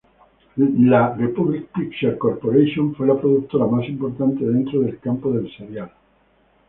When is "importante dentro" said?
3.87-4.79